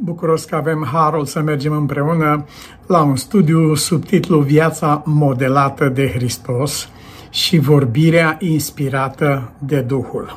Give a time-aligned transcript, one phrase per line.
[0.00, 2.44] bucuros că avem harul să mergem împreună
[2.86, 6.88] la un studiu sub titlu Viața modelată de Hristos
[7.30, 10.36] și vorbirea inspirată de Duhul.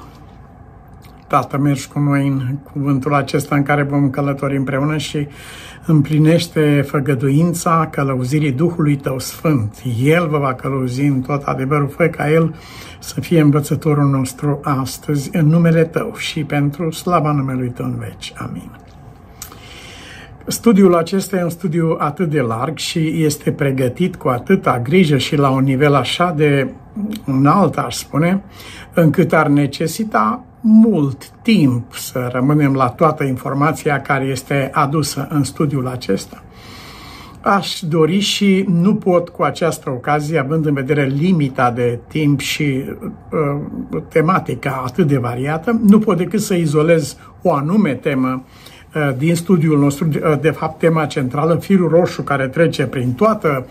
[1.27, 5.27] Tată, mergi cu noi în cuvântul acesta în care vom călători împreună și
[5.85, 9.81] împlinește făgăduința călăuzirii Duhului Tău Sfânt.
[10.03, 12.55] El vă va călăuzi în tot adevărul, fă ca El
[12.99, 18.34] să fie învățătorul nostru astăzi în numele Tău și pentru slava numelui Tău în veci.
[18.38, 18.80] Amin.
[20.48, 25.36] Studiul acesta e un studiu atât de larg și este pregătit cu atâta grijă și
[25.36, 26.73] la un nivel așa de
[27.26, 28.44] înalt, aș spune,
[28.94, 35.88] încât ar necesita mult timp să rămânem la toată informația care este adusă în studiul
[35.88, 36.44] acesta.
[37.42, 42.84] Aș dori și nu pot cu această ocazie, având în vedere limita de timp și
[42.84, 48.70] uh, tematica atât de variată, nu pot decât să izolez o anume temă uh,
[49.18, 53.67] din studiul nostru, uh, de fapt tema centrală, firul roșu care trece prin toată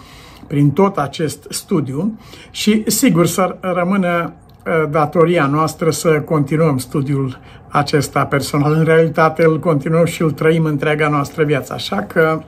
[0.47, 2.19] prin tot acest studiu
[2.51, 4.35] și sigur să rămână
[4.67, 8.73] Uh, datoria noastră să continuăm studiul acesta personal.
[8.73, 11.73] În realitate îl continuăm și îl trăim întreaga noastră viață.
[11.73, 12.43] Așa că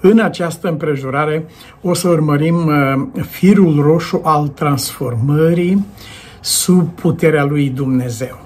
[0.00, 1.46] în această împrejurare
[1.82, 5.86] o să urmărim uh, firul roșu al transformării
[6.40, 8.45] sub puterea lui Dumnezeu.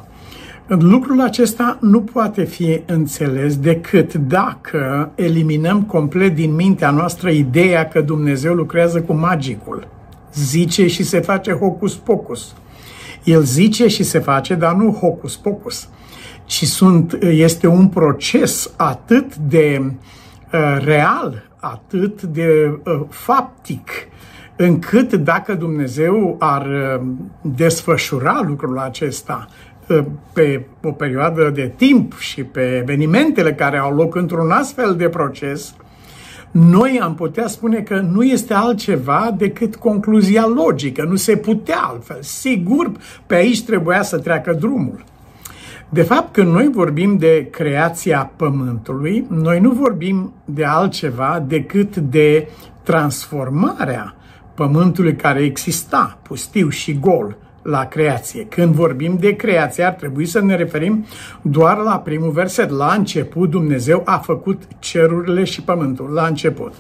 [0.79, 8.01] Lucrul acesta nu poate fi înțeles decât dacă eliminăm complet din mintea noastră ideea că
[8.01, 9.89] Dumnezeu lucrează cu magicul
[10.35, 12.55] zice și se face hocus pocus.
[13.25, 15.89] El zice și se face, dar nu hocus pocus,
[16.45, 23.91] ci sunt, este un proces atât de uh, real, atât de uh, faptic,
[24.57, 27.07] încât dacă Dumnezeu ar uh,
[27.43, 29.70] desfășura lucrul acesta uh,
[30.33, 35.75] pe o perioadă de timp și pe evenimentele care au loc într-un astfel de proces,
[36.51, 42.23] noi am putea spune că nu este altceva decât concluzia logică, nu se putea altfel.
[42.23, 42.93] Sigur,
[43.27, 45.05] pe aici trebuia să treacă drumul.
[45.89, 52.49] De fapt, când noi vorbim de creația Pământului, noi nu vorbim de altceva decât de
[52.83, 54.15] transformarea
[54.55, 58.44] Pământului care exista, pustiu și gol, la creație.
[58.44, 61.06] Când vorbim de creație, ar trebui să ne referim
[61.43, 62.71] doar la primul verset.
[62.71, 66.10] La început Dumnezeu a făcut cerurile și pământul.
[66.10, 66.72] La început.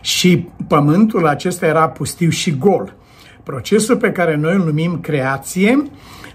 [0.00, 2.94] Și pământul acesta era pustiu și gol.
[3.42, 5.82] Procesul pe care noi îl numim creație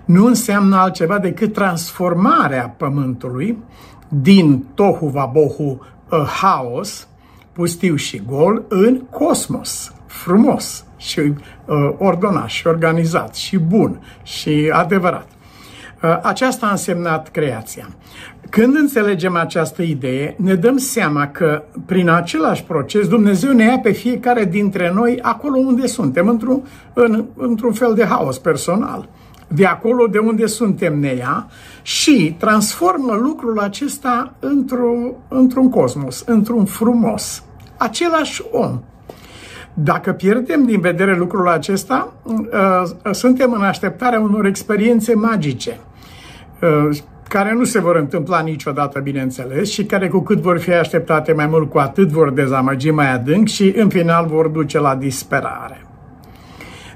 [0.05, 3.57] nu înseamnă altceva decât transformarea pământului
[4.07, 7.07] din tohu vabohu uh, haos,
[7.51, 15.27] pustiu și gol, în cosmos, frumos, și uh, ordonat și organizat și bun și adevărat.
[16.03, 17.89] Uh, aceasta a însemnat creația.
[18.49, 23.91] Când înțelegem această idee, ne dăm seama că prin același proces Dumnezeu ne ia pe
[23.91, 29.09] fiecare dintre noi acolo unde suntem, într-un, în, într-un fel de haos personal.
[29.47, 31.47] De acolo de unde suntem ne ia
[31.81, 37.43] și transformă lucrul acesta într-un, într-un cosmos, într-un frumos.
[37.77, 38.79] Același om,
[39.73, 45.79] dacă pierdem din vedere lucrul acesta, uh, suntem în așteptarea unor experiențe magice,
[46.61, 46.97] uh,
[47.29, 51.47] care nu se vor întâmpla niciodată, bineînțeles, și care cu cât vor fi așteptate mai
[51.47, 55.85] mult, cu atât vor dezamăgi mai adânc și în final vor duce la disperare.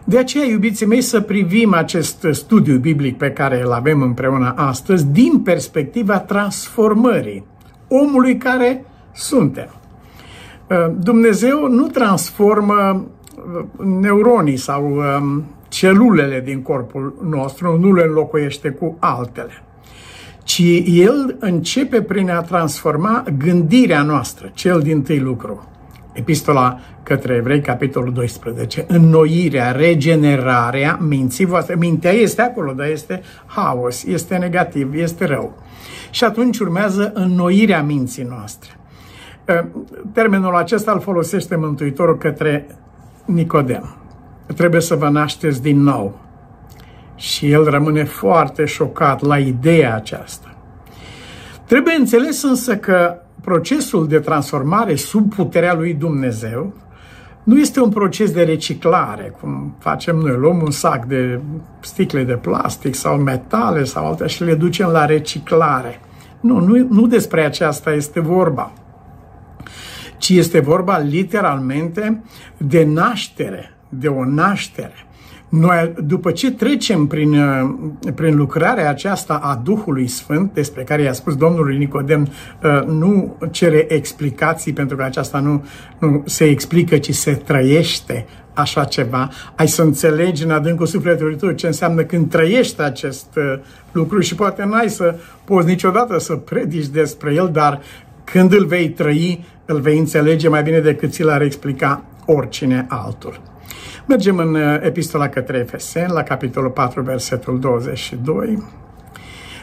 [0.04, 5.06] De aceea, iubiții mei, să privim acest studiu biblic pe care îl avem împreună astăzi
[5.06, 7.46] din perspectiva transformării
[7.88, 9.70] omului care suntem.
[10.70, 13.06] Uh, Dumnezeu nu transformă
[13.36, 19.64] uh, neuronii sau um, celulele din corpul nostru, nu le înlocuiește cu altele,
[20.44, 25.68] ci El începe prin a transforma gândirea noastră, cel din tâi lucru.
[26.14, 28.86] Epistola către evrei, capitolul 12.
[28.88, 31.76] Înnoirea, regenerarea minții voastre.
[31.76, 35.58] Mintea este acolo, dar este haos, este negativ, este rău.
[36.10, 38.77] Și atunci urmează înnoirea minții noastre.
[40.14, 42.68] Termenul acesta îl folosește Mântuitorul către
[43.26, 43.96] Nicodem.
[44.56, 46.20] Trebuie să vă nașteți din nou.
[47.16, 50.56] Și el rămâne foarte șocat la ideea aceasta.
[51.66, 56.74] Trebuie înțeles însă că procesul de transformare sub puterea lui Dumnezeu
[57.44, 60.36] nu este un proces de reciclare, cum facem noi.
[60.38, 61.40] Luăm un sac de
[61.80, 66.00] sticle de plastic sau metale sau alte și le ducem la reciclare.
[66.40, 68.72] Nu, nu, nu despre aceasta este vorba
[70.18, 72.24] ci este vorba literalmente
[72.58, 75.08] de naștere, de o naștere.
[75.50, 77.70] Noi, după ce trecem prin, uh,
[78.16, 82.28] prin lucrarea aceasta a Duhului Sfânt, despre care i-a spus Domnul Nicodem,
[82.64, 85.66] uh, nu cere explicații, pentru că aceasta nu,
[86.00, 89.30] nu se explică, ci se trăiește așa ceva.
[89.56, 93.60] Ai să înțelegi în adâncul sufletului tău ce înseamnă când trăiești acest uh,
[93.92, 95.16] lucru și poate n-ai să
[95.46, 97.82] poți niciodată să predici despre el, dar
[98.24, 103.42] când îl vei trăi, îl vei înțelege mai bine decât ți l-ar explica oricine altul.
[104.06, 108.64] Mergem în uh, epistola către Efeseni, la capitolul 4, versetul 22.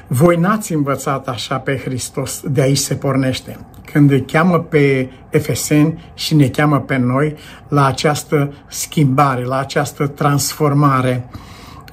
[0.07, 3.59] Voi n-ați învățat așa pe Hristos, de aici se pornește.
[3.93, 7.37] Când îi cheamă pe Efeseni și ne cheamă pe noi
[7.69, 11.29] la această schimbare, la această transformare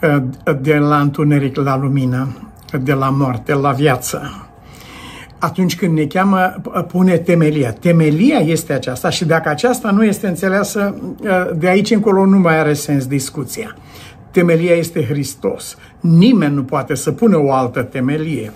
[0.02, 0.24] uh,
[0.62, 4.46] de la întuneric la lumină, de la moarte la viață
[5.42, 7.72] atunci când ne cheamă, pune temelia.
[7.72, 10.96] Temelia este aceasta și dacă aceasta nu este înțeleasă,
[11.56, 13.76] de aici încolo nu mai are sens discuția.
[14.32, 15.78] Temelia este Hristos.
[16.00, 18.52] Nimeni nu poate să pună o altă temelie.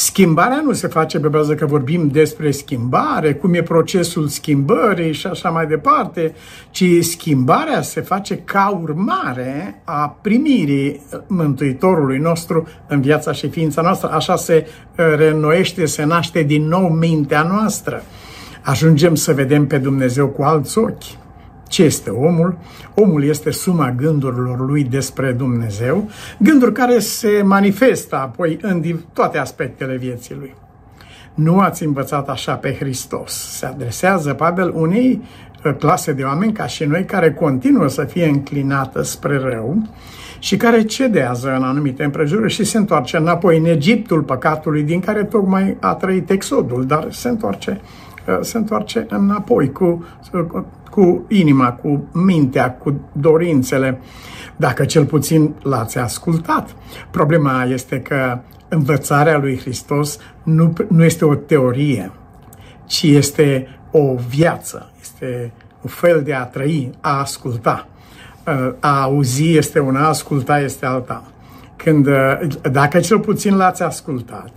[0.00, 5.26] Schimbarea nu se face pe bază că vorbim despre schimbare, cum e procesul schimbării și
[5.26, 6.34] așa mai departe,
[6.70, 14.10] ci schimbarea se face ca urmare a primirii Mântuitorului nostru în viața și ființa noastră.
[14.12, 18.02] Așa se uh, reînnoiește, se naște din nou mintea noastră.
[18.62, 21.04] Ajungem să vedem pe Dumnezeu cu alți ochi.
[21.70, 22.58] Ce este omul?
[22.94, 28.82] Omul este suma gândurilor lui despre Dumnezeu, gânduri care se manifestă apoi în
[29.12, 30.54] toate aspectele vieții lui.
[31.34, 33.32] Nu ați învățat așa pe Hristos.
[33.32, 35.22] Se adresează Pavel unei
[35.64, 39.88] uh, clase de oameni ca și noi care continuă să fie înclinată spre rău
[40.38, 45.24] și care cedează în anumite împrejurări și se întoarce înapoi în Egiptul păcatului din care
[45.24, 47.80] tocmai a trăit exodul, dar se întoarce,
[48.28, 54.00] uh, se întoarce înapoi cu uh, cu inima, cu mintea, cu dorințele,
[54.56, 56.76] dacă cel puțin l-ați ascultat.
[57.10, 58.38] Problema este că
[58.68, 62.10] învățarea lui Hristos nu, nu este o teorie,
[62.86, 65.52] ci este o viață, este
[65.82, 67.88] un fel de a trăi, a asculta.
[68.80, 71.24] A auzi este una, a asculta este alta.
[71.76, 72.08] Când,
[72.70, 74.50] dacă cel puțin l-ați ascultat,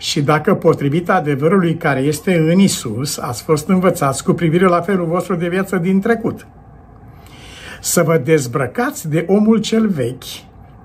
[0.00, 5.06] și dacă potrivit adevărului care este în Isus, ați fost învățați cu privire la felul
[5.06, 6.46] vostru de viață din trecut.
[7.80, 10.24] Să vă dezbrăcați de omul cel vechi,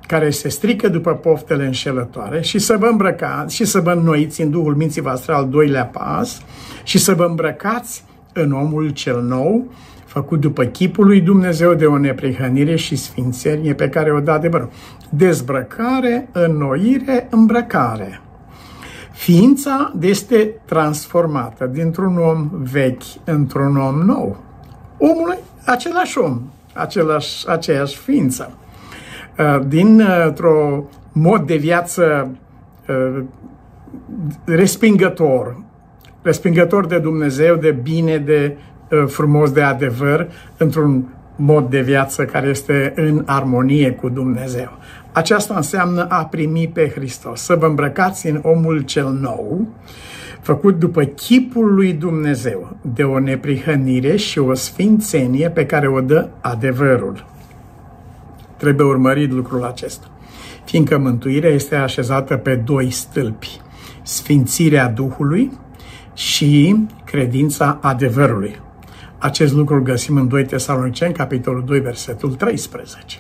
[0.08, 4.50] care se strică după poftele înșelătoare și să vă îmbrăcați și să vă înnoiți în
[4.50, 6.42] Duhul minții voastre al doilea pas
[6.84, 8.04] și să vă îmbrăcați
[8.34, 9.72] în omul cel nou,
[10.06, 14.72] făcut după chipul lui Dumnezeu de o neprihănire și sfințenie pe care o dă adevărul.
[15.10, 18.20] Dezbrăcare, înnoire, îmbrăcare.
[19.16, 24.38] Ființa este transformată dintr-un om vechi într-un om nou.
[24.98, 26.42] Omul e același om,
[26.74, 28.58] același, aceeași ființă.
[29.38, 32.30] Uh, dintr-o mod de viață
[32.90, 33.24] uh,
[34.46, 35.64] respingător,
[36.22, 38.58] respingător de Dumnezeu, de bine, de
[38.92, 40.28] uh, frumos, de adevăr,
[40.58, 44.78] într-un mod de viață care este în armonie cu Dumnezeu.
[45.12, 49.68] Aceasta înseamnă a primi pe Hristos, să vă îmbrăcați în omul cel nou,
[50.42, 56.28] făcut după chipul lui Dumnezeu, de o neprihănire și o sfințenie pe care o dă
[56.42, 57.26] adevărul.
[58.58, 60.08] Trebuie urmărit lucrul acesta,
[60.66, 63.60] fiindcă mântuirea este așezată pe doi stâlpi,
[64.04, 65.52] sfințirea Duhului
[66.14, 68.64] și credința adevărului.
[69.26, 73.18] Acest lucru îl găsim în 2 Tesaloniceni, capitolul 2, versetul 13.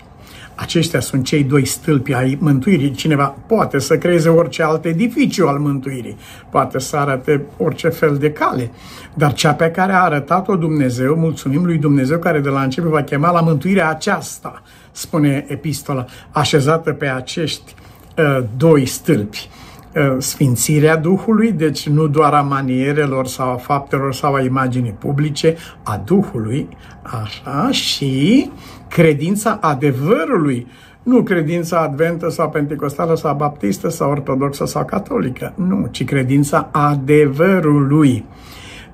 [0.55, 2.91] Aceștia sunt cei doi stâlpi ai mântuirii.
[2.91, 6.17] Cineva poate să creeze orice alt edificiu al mântuirii,
[6.49, 8.71] poate să arate orice fel de cale,
[9.13, 13.03] dar cea pe care a arătat-o Dumnezeu, mulțumim lui Dumnezeu care de la început va
[13.03, 17.75] chema la mântuirea aceasta, spune epistola, așezată pe acești
[18.17, 19.49] uh, doi stâlpi.
[19.95, 25.55] Uh, sfințirea Duhului, deci nu doar a manierelor sau a faptelor sau a imaginii publice,
[25.83, 26.67] a Duhului,
[27.01, 28.49] așa, și
[28.89, 30.67] credința adevărului,
[31.03, 38.25] nu credința adventă sau pentecostală sau baptistă sau ortodoxă sau catolică, nu, ci credința adevărului.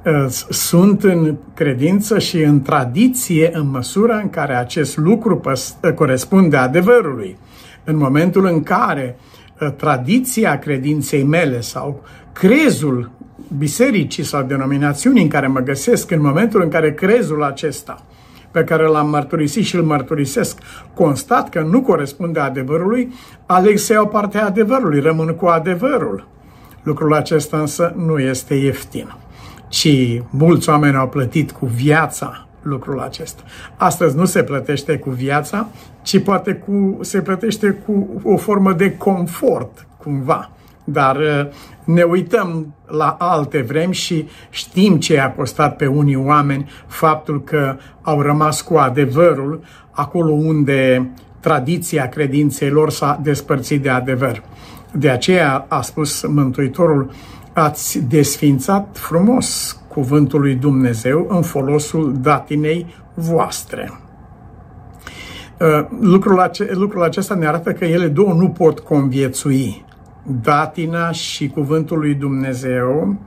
[0.05, 5.41] Uh, sunt în credință și în tradiție în măsura în care acest lucru
[5.95, 7.37] corespunde adevărului.
[7.83, 12.03] În momentul în care uh, tradiția credinței mele sau
[12.33, 13.11] crezul
[13.57, 18.05] bisericii sau denominațiunii în care mă găsesc, în momentul în care crezul acesta
[18.51, 20.59] pe care l-am mărturisit și îl mărturisesc,
[20.93, 23.13] constat că nu corespunde adevărului,
[23.45, 26.27] aleg să iau partea adevărului, rămân cu adevărul.
[26.83, 29.15] Lucrul acesta însă nu este ieftin,
[29.67, 33.43] ci mulți oameni au plătit cu viața lucrul acesta.
[33.77, 35.67] Astăzi nu se plătește cu viața,
[36.01, 40.51] ci poate cu, se plătește cu o formă de confort, cumva.
[40.83, 41.47] Dar uh,
[41.83, 47.77] ne uităm la alte vremi și știm ce a costat pe unii oameni faptul că
[48.01, 54.43] au rămas cu adevărul acolo unde tradiția credinței lor s-a despărțit de adevăr.
[54.91, 57.11] De aceea a spus Mântuitorul,
[57.53, 63.91] ați desfințat frumos cuvântul lui Dumnezeu în folosul datinei voastre.
[65.59, 69.85] Uh, lucrul, ace- lucrul acesta ne arată că ele două nu pot conviețui.
[70.41, 73.17] Datina și cuvântul lui Dumnezeu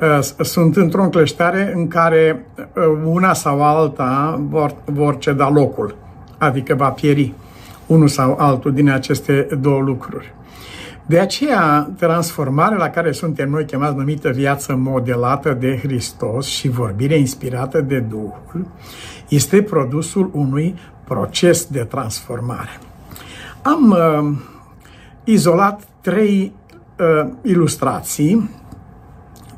[0.00, 5.96] uh, sunt într-o încleștare în care uh, una sau alta vor, vor ceda locul,
[6.38, 7.32] adică va pieri
[7.86, 10.34] unul sau altul din aceste două lucruri.
[11.06, 17.18] De aceea, transformarea la care suntem noi chemați numită viață modelată de Hristos și vorbire
[17.18, 18.66] inspirată de Duhul,
[19.28, 22.80] este produsul unui proces de transformare.
[23.62, 24.36] Am uh,
[25.24, 26.52] izolat trei
[26.98, 28.50] uh, ilustrații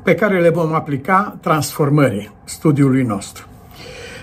[0.03, 3.46] pe care le vom aplica transformării studiului nostru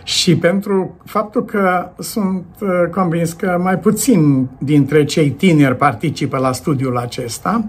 [0.05, 6.53] și pentru faptul că sunt uh, convins că mai puțin dintre cei tineri participă la
[6.53, 7.65] studiul acesta,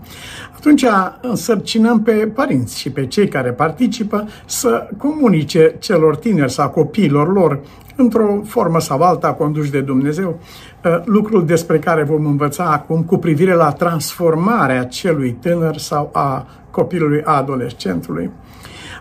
[0.56, 0.86] atunci
[1.22, 7.60] însărcinăm pe părinți și pe cei care participă să comunice celor tineri sau copiilor lor
[7.96, 10.39] într-o formă sau alta conduși de Dumnezeu,
[10.84, 16.48] uh, lucrul despre care vom învăța acum cu privire la transformarea celui tânăr sau a
[16.72, 18.30] copilului, a adolescentului,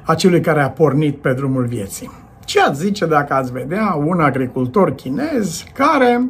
[0.03, 2.23] a celui care a pornit pe drumul vieții.
[2.45, 6.29] Ce ați zice dacă ați vedea un agricultor chinez care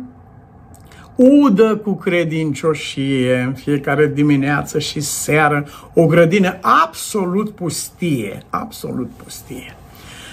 [1.16, 9.76] udă cu credincioșie în fiecare dimineață și seară o grădină absolut pustie, absolut pustie.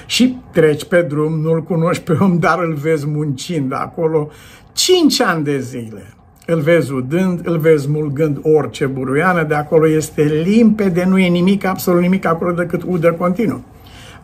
[0.06, 4.30] Și treci pe drum, nu-l cunoști pe om, dar îl vezi muncind acolo
[4.74, 6.14] cinci ani de zile.
[6.46, 11.66] Îl vezi udând, îl vezi mulgând orice buruiană, de acolo este limpede, nu e nimic,
[11.66, 13.64] absolut nimic acolo decât udă continuu.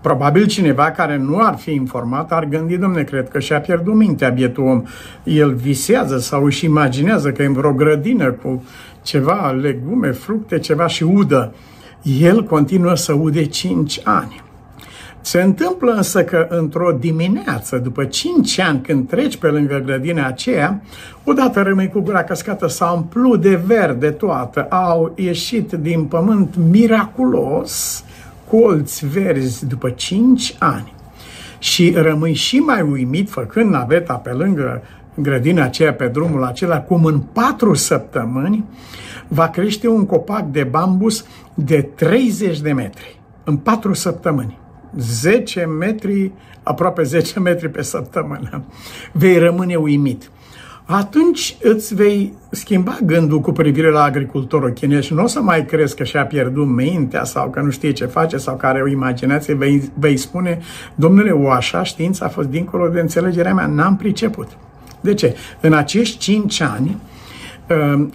[0.07, 4.29] Probabil cineva care nu ar fi informat ar gândi, domne, cred că și-a pierdut mintea
[4.29, 4.83] bietul om.
[5.23, 8.63] El visează sau își imaginează că e în vreo grădină cu
[9.01, 11.53] ceva legume, fructe, ceva și udă.
[12.19, 14.43] El continuă să ude 5 ani.
[15.21, 20.81] Se întâmplă însă că într-o dimineață, după 5 ani, când treci pe lângă grădina aceea,
[21.23, 28.03] odată rămâi cu gura căscată, s-a umplut de verde toată, au ieșit din pământ miraculos
[28.49, 30.93] colți verzi după 5 ani
[31.59, 34.81] și rămâi și mai uimit făcând naveta pe lângă
[35.13, 38.65] grădina aceea, pe drumul acela, cum în patru săptămâni
[39.27, 43.19] va crește un copac de bambus de 30 de metri.
[43.43, 44.59] În patru săptămâni.
[44.97, 46.31] 10 metri,
[46.63, 48.63] aproape 10 metri pe săptămână.
[49.11, 50.31] Vei rămâne uimit
[50.89, 55.65] atunci îți vei schimba gândul cu privire la agricultorul chinez și nu o să mai
[55.65, 58.87] crezi că și-a pierdut mintea sau că nu știe ce face sau că are o
[58.87, 60.59] imaginație, vei, vei spune,
[60.95, 64.47] domnule, o așa știință a fost dincolo de înțelegerea mea, n-am priceput.
[65.01, 65.35] De ce?
[65.61, 67.16] În acești cinci ani, Ehm,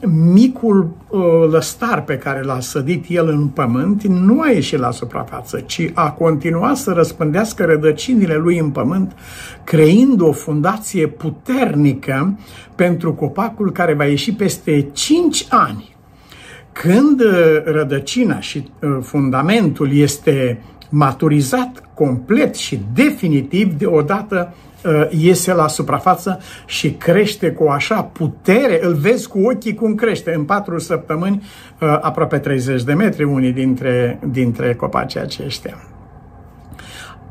[0.06, 5.60] micul ă, lăstar pe care l-a sădit el în pământ nu a ieșit la suprafață,
[5.60, 9.16] ci a continuat să răspândească rădăcinile lui în pământ,
[9.64, 12.38] creând o fundație puternică
[12.74, 15.96] pentru copacul care va ieși peste 5 ani.
[16.72, 20.62] Când ă, rădăcina și ă, fundamentul este
[20.92, 28.94] maturizat complet și definitiv, deodată Uh, iese la suprafață și crește cu așa putere, îl
[28.94, 30.34] vezi cu ochii cum crește.
[30.34, 31.42] În patru săptămâni,
[31.80, 35.76] uh, aproape 30 de metri, unii dintre, dintre copacii aceștia.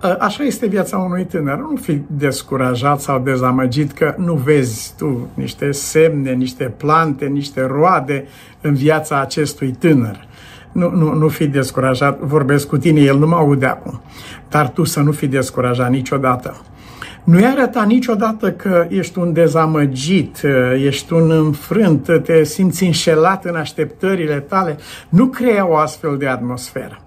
[0.03, 1.58] Uh, așa este viața unui tânăr.
[1.58, 8.25] Nu fi descurajat sau dezamăgit că nu vezi tu niște semne, niște plante, niște roade
[8.62, 10.27] în viața acestui tânăr.
[10.71, 14.01] Nu, nu, nu fi descurajat, vorbesc cu tine, el nu mă aude acum.
[14.49, 16.61] Dar tu să nu fi descurajat niciodată.
[17.23, 20.41] Nu-i arăta niciodată că ești un dezamăgit,
[20.85, 24.77] ești un înfrânt, te simți înșelat în așteptările tale.
[25.09, 27.01] Nu crea o astfel de atmosferă.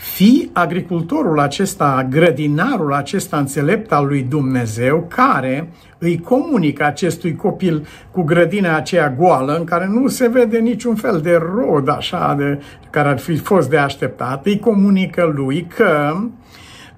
[0.00, 8.22] Fii agricultorul acesta, grădinarul acesta înțelept al lui Dumnezeu, care îi comunică acestui copil cu
[8.22, 13.08] grădina aceea goală, în care nu se vede niciun fel de rod așa de, care
[13.08, 16.16] ar fi fost de așteptat, îi comunică lui că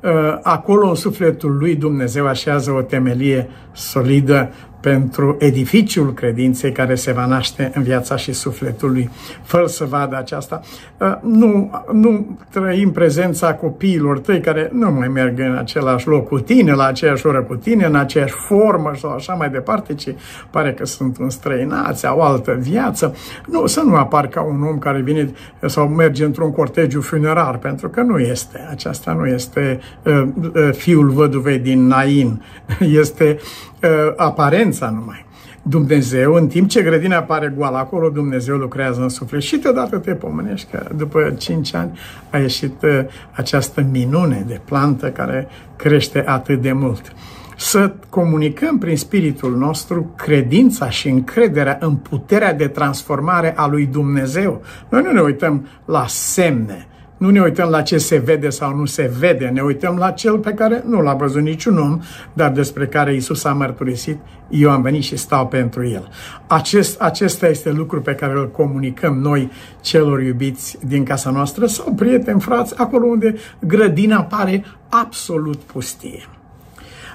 [0.02, 7.12] Uh, acolo în sufletul lui Dumnezeu așează o temelie solidă pentru edificiul credinței care se
[7.12, 9.10] va naște în viața și sufletul lui.
[9.42, 10.60] Fără să vadă aceasta,
[10.98, 16.40] uh, nu, nu trăim prezența copiilor tăi care nu mai merg în același loc cu
[16.40, 20.08] tine, la aceeași oră cu tine, în aceeași formă sau așa mai departe, ci
[20.50, 23.14] pare că sunt înstrăinați, au altă viață.
[23.46, 25.32] Nu, să nu apar ca un om care vine
[25.66, 28.68] sau merge într-un cortegiu funerar, pentru că nu este.
[28.70, 30.22] Aceasta nu este uh,
[30.54, 32.42] uh, fiul văduvei din Nain.
[33.02, 33.71] Este uh,
[34.16, 35.26] aparența numai.
[35.62, 40.14] Dumnezeu, în timp ce grădina apare goală acolo, Dumnezeu lucrează în suflet și deodată te
[40.14, 41.98] pomenești că după 5 ani
[42.30, 42.90] a ieșit uh,
[43.32, 47.12] această minune de plantă care crește atât de mult.
[47.56, 54.62] Să comunicăm prin spiritul nostru credința și încrederea în puterea de transformare a lui Dumnezeu.
[54.88, 56.86] Noi nu ne uităm la semne,
[57.22, 60.38] nu ne uităm la ce se vede sau nu se vede, ne uităm la cel
[60.38, 62.00] pe care nu l-a văzut niciun om,
[62.32, 66.08] dar despre care Isus a mărturisit, eu am venit și stau pentru el.
[66.46, 69.50] Acest, acesta este lucru pe care îl comunicăm noi
[69.80, 76.26] celor iubiți din casa noastră sau prieteni, frați, acolo unde grădina pare absolut pustie.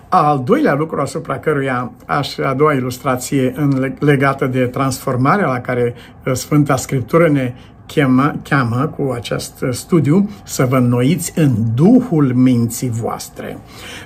[0.10, 5.94] Al doilea lucru asupra căruia aș, a doua ilustrație în, legată de transformarea la care
[6.26, 7.54] uh, Sfânta Scriptură ne
[7.88, 13.58] cheamă, cheamă cu acest studiu să vă înnoiți în Duhul minții voastre.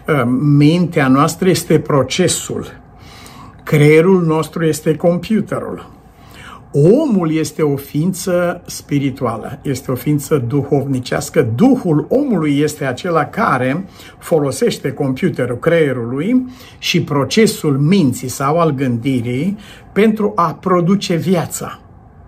[0.08, 0.22] Uh,
[0.58, 2.66] mintea noastră este procesul,
[3.64, 5.90] creierul nostru este computerul.
[6.74, 11.42] Omul este o ființă spirituală, este o ființă duhovnicească.
[11.56, 13.86] Duhul omului este acela care
[14.18, 16.46] folosește computerul creierului
[16.78, 19.58] și procesul minții sau al gândirii
[19.92, 21.80] pentru a produce viața.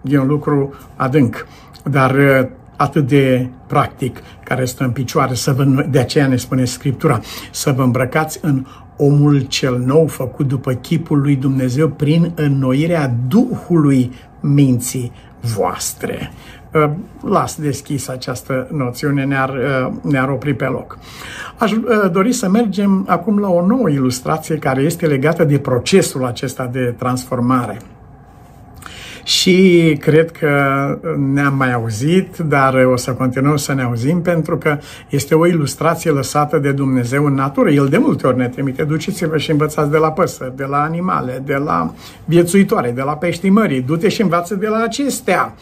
[0.03, 1.48] E un lucru adânc,
[1.83, 6.65] dar uh, atât de practic, care stă în picioare, să vă, de aceea ne spune
[6.65, 7.19] Scriptura,
[7.51, 8.65] să vă îmbrăcați în
[8.98, 16.31] omul cel nou făcut după chipul lui Dumnezeu prin înnoirea Duhului minții voastre.
[16.74, 16.89] Uh,
[17.29, 20.98] las deschis această noțiune, ne-ar, uh, ne-ar opri pe loc.
[21.57, 21.72] Aș
[22.12, 26.95] dori să mergem acum la o nouă ilustrație care este legată de procesul acesta de
[26.98, 27.77] transformare
[29.23, 30.49] și cred că
[31.33, 34.77] ne-am mai auzit, dar o să continuăm să ne auzim pentru că
[35.09, 37.69] este o ilustrație lăsată de Dumnezeu în natură.
[37.69, 41.41] El de multe ori ne trimite, duceți-vă și învățați de la păsări, de la animale,
[41.45, 41.93] de la
[42.25, 45.53] viețuitoare, de la pești mării, du-te și învață de la acestea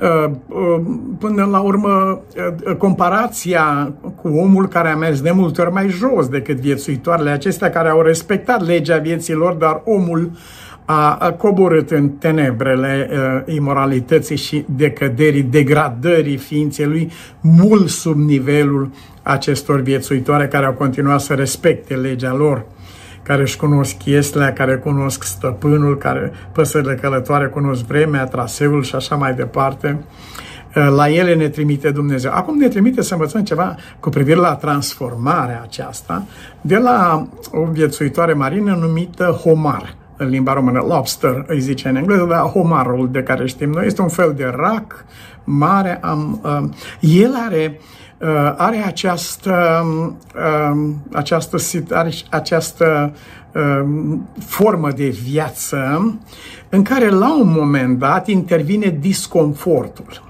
[0.00, 0.80] uh, uh,
[1.18, 2.20] până la urmă
[2.66, 3.92] uh, comparația
[4.22, 8.00] cu omul care a mers de multe ori mai jos decât viețuitoarele acestea care au
[8.00, 10.30] respectat legea vieților, dar omul
[10.86, 18.90] a coborât în tenebrele uh, imoralității și decăderii, degradării ființei lui, mult sub nivelul
[19.22, 22.64] acestor viețuitoare care au continuat să respecte legea lor,
[23.22, 29.14] care își cunosc chestia, care cunosc stăpânul, care păsările călătoare cunosc vremea, traseul și așa
[29.14, 30.04] mai departe.
[30.72, 32.30] La ele ne trimite Dumnezeu.
[32.34, 36.24] Acum ne trimite să învățăm ceva cu privire la transformarea aceasta
[36.60, 42.24] de la o viețuitoare marină numită Homar în limba română, lobster îi zice în engleză,
[42.24, 45.04] dar homarul de care știm noi este un fel de rac
[45.44, 45.98] mare.
[46.02, 46.68] Am, uh,
[47.00, 47.80] el are
[48.18, 49.84] uh, are această,
[50.34, 51.56] uh, această,
[51.90, 53.12] are această
[53.52, 56.14] uh, formă de viață
[56.68, 60.25] în care la un moment dat intervine disconfortul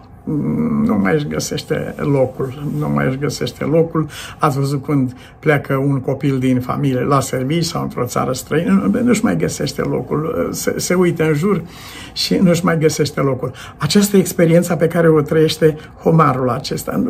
[0.84, 4.06] nu mai își găsește locul, nu mai își găsește locul.
[4.38, 9.24] Ați văzut când pleacă un copil din familie la serviciu sau într-o țară străină, nu-și
[9.24, 11.62] mai găsește locul, se, se uită în jur
[12.12, 13.52] și nu-și mai găsește locul.
[13.76, 17.02] Această experiență pe care o trăiește homarul acesta,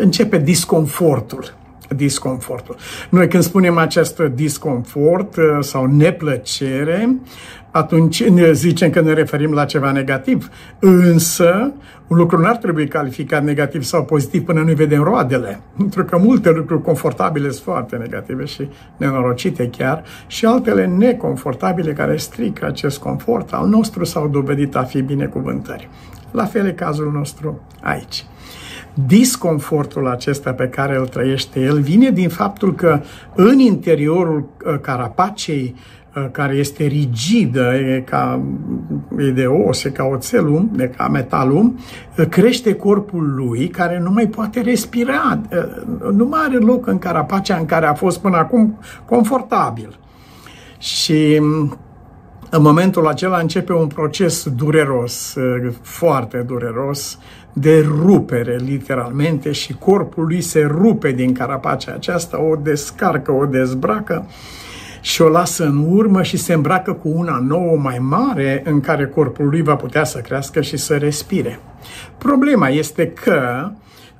[0.00, 1.56] începe disconfortul
[1.96, 2.76] disconfortul.
[3.08, 7.16] Noi când spunem acest disconfort sau neplăcere,
[7.70, 10.50] atunci ne zicem că ne referim la ceva negativ.
[10.78, 11.72] Însă,
[12.06, 15.60] un lucru nu ar trebui calificat negativ sau pozitiv până nu vedem roadele.
[15.76, 22.16] Pentru că multe lucruri confortabile sunt foarte negative și nenorocite chiar și altele neconfortabile care
[22.16, 25.88] strică acest confort al nostru s-au dovedit a fi binecuvântări.
[26.30, 28.24] La fel e cazul nostru aici.
[29.06, 33.00] Disconfortul acesta pe care îl trăiește el vine din faptul că
[33.34, 35.97] în interiorul uh, carapacei Uh,
[36.32, 38.42] care este rigidă, e, ca,
[39.18, 41.74] e de os, e ca oțelul, e ca metalul,
[42.18, 46.98] uh, crește corpul lui care nu mai poate respira, uh, nu mai are loc în
[46.98, 49.98] carapacea în care a fost până acum confortabil.
[50.78, 51.78] Și mm,
[52.50, 55.36] în momentul acela începe un proces dureros,
[55.82, 57.18] foarte dureros,
[57.52, 64.26] de rupere, literalmente, și corpul lui se rupe din carapacea aceasta, o descarcă, o dezbracă
[65.00, 69.06] și o lasă în urmă și se îmbracă cu una nouă mai mare în care
[69.06, 71.60] corpul lui va putea să crească și să respire.
[72.18, 73.70] Problema este că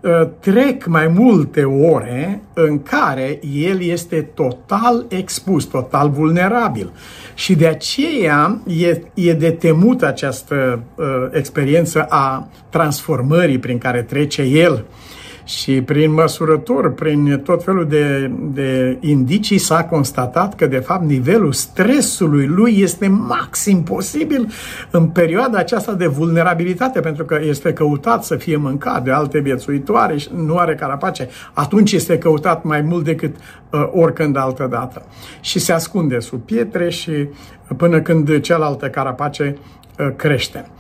[0.04, 6.92] ă, trec mai multe ore în care el este total expus, total vulnerabil.
[7.34, 14.42] Și de aceea e, e de temut această uh, experiență a transformării prin care trece
[14.42, 14.72] el.
[14.72, 15.07] Uh,
[15.48, 21.52] și prin măsurători, prin tot felul de, de indicii s-a constatat că de fapt nivelul
[21.52, 24.48] stresului lui este maxim posibil
[24.90, 30.16] în perioada aceasta de vulnerabilitate, pentru că este căutat să fie mâncat de alte viețuitoare
[30.16, 31.28] și nu are carapace.
[31.52, 33.36] Atunci este căutat mai mult decât
[33.70, 35.02] uh, oricând altă dată.
[35.40, 37.28] Și se ascunde sub pietre și
[37.76, 39.58] până când cealaltă carapace
[39.98, 40.70] uh, crește.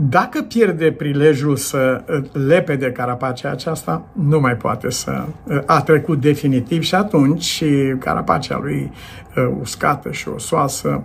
[0.00, 5.24] Dacă pierde prilejul să uh, lepe de carapacea aceasta, nu mai poate să...
[5.44, 7.64] Uh, a trecut definitiv și atunci
[7.98, 8.92] carapacea lui
[9.36, 11.02] uh, uscată și osoasă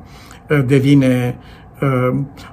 [0.65, 1.62] devine Uh,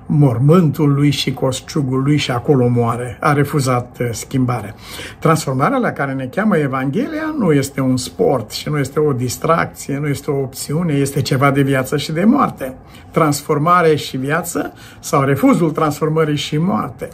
[0.07, 3.17] mormântul lui și cosciugul lui și acolo moare.
[3.21, 4.75] A refuzat uh, schimbarea.
[5.19, 9.99] Transformarea la care ne cheamă Evanghelia nu este un sport și nu este o distracție,
[9.99, 12.75] nu este o opțiune, este ceva de viață și de moarte.
[13.11, 17.09] Transformare și viață sau refuzul transformării și moarte.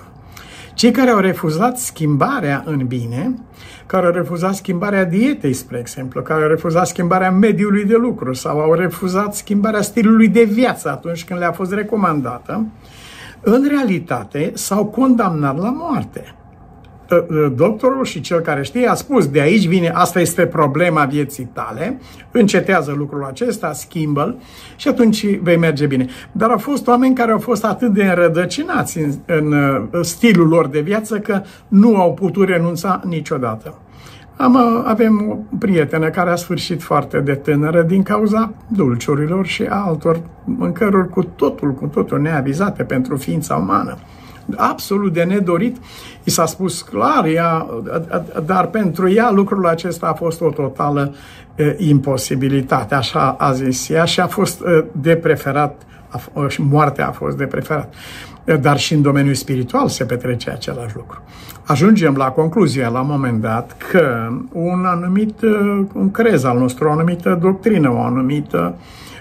[0.77, 3.35] Cei care au refuzat schimbarea în bine,
[3.87, 8.61] care au refuzat schimbarea dietei, spre exemplu, care au refuzat schimbarea mediului de lucru sau
[8.61, 12.67] au refuzat schimbarea stilului de viață atunci când le-a fost recomandată,
[13.41, 16.35] în realitate s-au condamnat la moarte.
[17.11, 21.05] Ă, ă, doctorul și cel care știe a spus de aici vine, asta este problema
[21.05, 24.37] vieții tale, încetează lucrul acesta, schimbă-l
[24.77, 26.07] și atunci vei merge bine.
[26.33, 30.67] Dar au fost oameni care au fost atât de înrădăcinați în, în ă, stilul lor
[30.67, 33.79] de viață că nu au putut renunța niciodată.
[34.37, 40.21] Am, avem o prietenă care a sfârșit foarte de tânără din cauza dulciurilor și altor
[40.45, 43.97] mâncăruri cu totul, cu totul neavizate pentru ființa umană
[44.57, 45.77] absolut de nedorit.
[46.25, 47.67] I s-a spus clar, ea,
[48.47, 51.15] dar pentru ea lucrul acesta a fost o totală
[51.77, 55.83] imposibilitate, așa a zis ea și a fost de preferat,
[56.49, 57.95] și moartea a fost de preferat.
[58.61, 61.23] Dar și în domeniul spiritual se petrece același lucru.
[61.65, 65.43] Ajungem la concluzia la un moment dat că un anumit
[65.93, 69.16] un crez al nostru, o anumită doctrină, o anumită uh, Uh,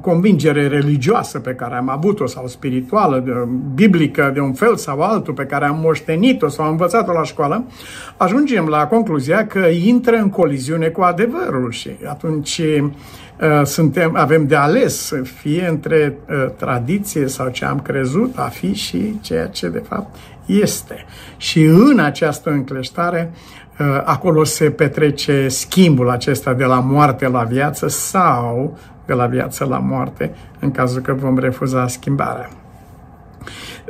[0.00, 3.32] convingere religioasă pe care am avut-o sau spirituală, de,
[3.74, 7.64] biblică de un fel sau altul pe care am moștenit-o sau am învățat-o la școală,
[8.16, 14.56] ajungem la concluzia că intră în coliziune cu adevărul și atunci uh, suntem, avem de
[14.56, 19.82] ales fie între uh, tradiție sau ce am crezut a fi și ceea ce de
[19.88, 21.04] fapt este.
[21.36, 23.32] Și în această încleștare
[24.04, 29.78] acolo se petrece schimbul acesta de la moarte la viață sau de la viață la
[29.78, 32.50] moarte, în cazul că vom refuza schimbarea.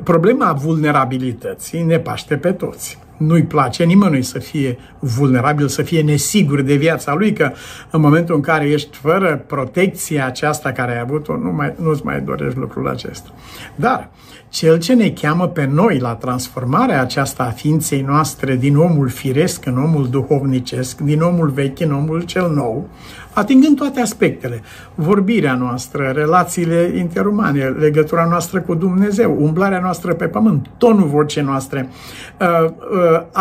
[0.05, 2.98] Problema vulnerabilității ne paște pe toți.
[3.16, 7.53] Nu-i place nimănui să fie vulnerabil, să fie nesigur de viața lui, că
[7.90, 12.20] în momentul în care ești fără protecția aceasta care ai avut-o, nu mai, nu-ți mai
[12.20, 13.29] dorești lucrul acesta.
[13.74, 14.11] Dar
[14.48, 19.66] cel ce ne cheamă pe noi la transformarea aceasta a ființei noastre din omul firesc
[19.66, 22.88] în omul duhovnicesc, din omul vechi în omul cel nou,
[23.35, 24.62] atingând toate aspectele,
[24.94, 31.88] vorbirea noastră, relațiile interumane, legătura noastră cu Dumnezeu, umblarea noastră pe pământ, tonul vocii noastre,
[32.40, 32.70] uh,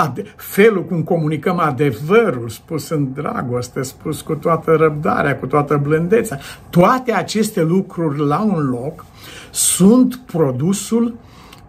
[0.05, 6.39] uh, felul cum comunicăm adevărul spus în dragoste, spus cu toată răbdarea, cu toată blândețea,
[6.69, 9.05] toate aceste lucruri la un loc
[9.51, 11.15] sunt produsul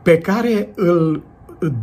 [0.03, 1.23] pe care îl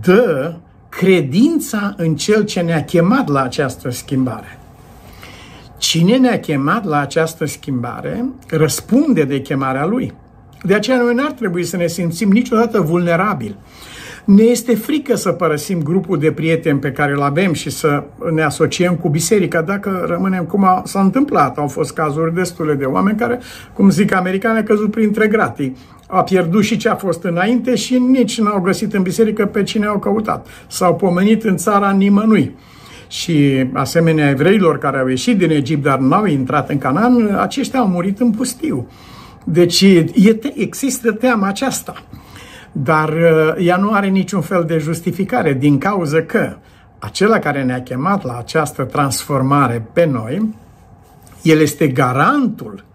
[0.02, 0.54] dă
[0.90, 4.61] credința în cel ce ne-a chemat la această schimbare.
[5.82, 10.14] Cine ne-a chemat la această schimbare răspunde de chemarea lui.
[10.64, 13.56] De aceea noi n-ar trebui să ne simțim niciodată vulnerabili.
[14.26, 18.42] Ne este frică să părăsim grupul de prieteni pe care îl avem și să ne
[18.42, 21.58] asociem cu biserica dacă rămânem cum a, s-a întâmplat.
[21.58, 23.40] Au fost cazuri destule de oameni care,
[23.74, 25.78] cum zic americani, au căzut printre gratii.
[26.08, 29.86] A pierdut și ce a fost înainte și nici n-au găsit în biserică pe cine
[29.86, 30.48] au căutat.
[30.68, 32.56] S-au pomenit în țara nimănui
[33.12, 37.88] și asemenea evreilor care au ieșit din Egipt, dar n-au intrat în Canaan, aceștia au
[37.88, 38.88] murit în pustiu.
[39.44, 41.94] Deci e, există teama aceasta.
[42.72, 46.56] Dar uh, ea nu are niciun fel de justificare din cauza că
[47.00, 50.56] acela care ne-a chemat la această transformare pe noi,
[51.42, 52.86] el este garantul,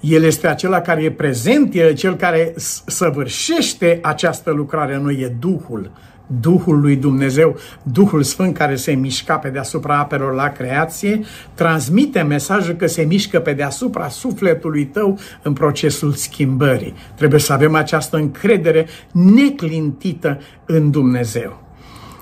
[0.00, 2.54] el este acela care e prezent, el e cel care
[2.86, 5.90] săvârșește această lucrare, nu e Duhul
[6.40, 11.20] Duhul lui Dumnezeu, Duhul Sfânt care se mișca pe deasupra apelor la creație,
[11.54, 16.94] transmite mesajul că se mișcă pe deasupra sufletului tău în procesul schimbării.
[17.14, 21.64] Trebuie să avem această încredere neclintită în Dumnezeu.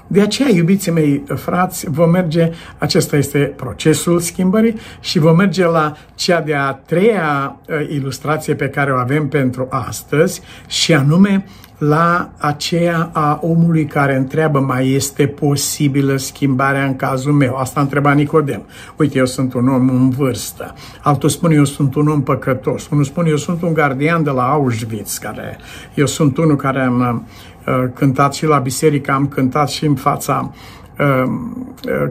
[0.06, 5.96] De aceea, iubiții mei frați, vom merge, acesta este procesul schimbării și vom merge la
[6.14, 11.44] cea de-a treia uh, ilustrație pe care o avem pentru astăzi și anume
[11.78, 17.56] la aceea a omului care întreabă mai este posibilă schimbarea în cazul meu.
[17.56, 18.62] Asta întreba Nicodem.
[18.96, 20.74] Uite, eu sunt un om în vârstă.
[21.02, 22.88] Altul spune eu sunt un om păcătos.
[22.88, 25.58] Unul spune eu sunt un gardian de la Auschwitz, care
[25.94, 27.26] eu sunt unul care am
[27.66, 30.82] uh, cântat și la biserică, am cântat și în fața uh,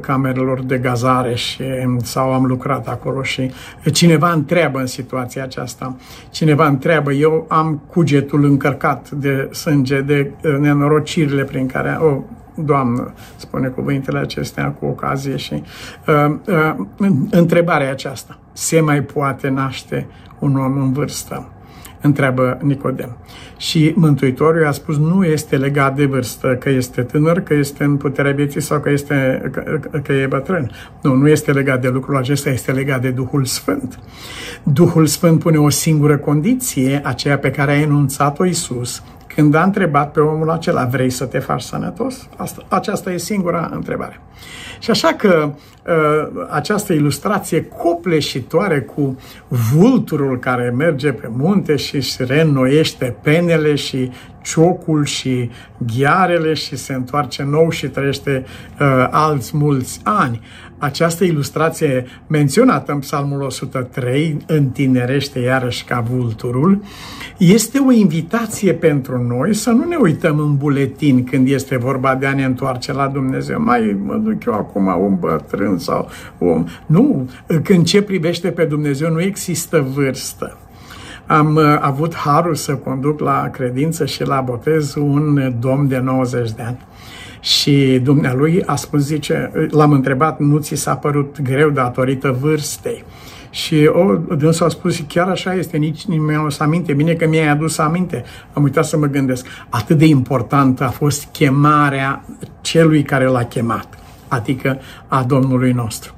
[0.01, 1.63] camerelor de gazare și,
[2.01, 3.51] sau am lucrat acolo și
[3.91, 5.95] cineva întreabă în situația aceasta,
[6.29, 12.21] cineva întreabă, eu am cugetul încărcat de sânge, de uh, nenorocirile prin care, o,
[12.55, 15.63] Doamnă, spune cuvintele acestea cu ocazie și
[16.07, 16.75] uh, uh,
[17.31, 20.07] întrebarea aceasta, se mai poate naște
[20.39, 21.52] un om în vârstă?
[22.03, 23.17] Întreabă Nicodem.
[23.57, 27.97] Și Mântuitorul a spus nu este legat de vârstă, că este tânăr, că este în
[27.97, 30.71] puterea vieții sau că, este, că, că e bătrân.
[31.01, 33.99] Nu, nu este legat de lucrul acesta, este legat de Duhul Sfânt.
[34.63, 39.03] Duhul Sfânt pune o singură condiție, aceea pe care a enunțat-o Isus,
[39.35, 42.27] când a întrebat pe omul acela, vrei să te faci sănătos?
[42.35, 44.19] Asta, aceasta e singura întrebare.
[44.79, 49.17] Și așa că uh, această ilustrație copleșitoare cu
[49.47, 56.93] vulturul care merge pe munte și își reînnoiește penele și ciocul și ghiarele și se
[56.93, 58.45] întoarce nou și trăiește
[58.79, 60.41] uh, alți mulți ani.
[60.83, 66.81] Această ilustrație menționată în Psalmul 103, întinerește iarăși ca vulturul,
[67.37, 72.25] este o invitație pentru noi să nu ne uităm în buletin când este vorba de
[72.25, 73.61] a ne întoarce la Dumnezeu.
[73.61, 76.65] Mai mă duc eu acum un bătrân sau om.
[76.85, 77.29] Nu,
[77.63, 80.57] când ce privește pe Dumnezeu nu există vârstă.
[81.25, 86.51] Am uh, avut harul să conduc la credință și la botez un domn de 90
[86.51, 86.77] de ani.
[87.43, 93.03] Și dumnealui a spus, zice, l-am întrebat, nu ți s-a părut greu datorită vârstei?
[93.49, 97.27] Și o, dânsul a spus, chiar așa este, nici nu mi-am adus aminte, bine că
[97.27, 98.23] mi-ai adus aminte.
[98.53, 99.45] Am uitat să mă gândesc.
[99.69, 102.25] Atât de importantă a fost chemarea
[102.61, 103.87] celui care l-a chemat,
[104.27, 106.13] adică a Domnului nostru.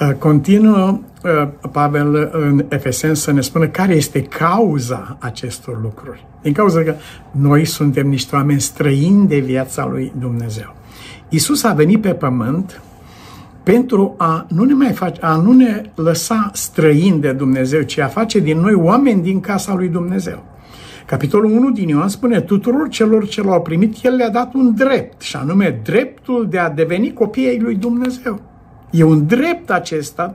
[0.00, 6.26] Uh, continuă uh, Pavel în Efesen să ne spună care este cauza acestor lucruri.
[6.42, 6.94] Din cauza că
[7.30, 10.74] noi suntem niște oameni străini de viața lui Dumnezeu.
[11.28, 12.82] Isus a venit pe pământ
[13.62, 18.06] pentru a nu ne mai face, a nu ne lăsa străini de Dumnezeu, ci a
[18.06, 20.44] face din noi oameni din casa lui Dumnezeu.
[21.06, 25.20] Capitolul 1 din Ioan spune tuturor celor ce l-au primit, El le-a dat un drept,
[25.20, 28.40] și anume dreptul de a deveni copiii lui Dumnezeu.
[28.90, 30.34] E un drept acesta